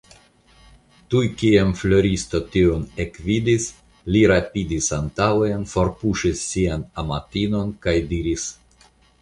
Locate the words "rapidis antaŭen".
4.33-5.69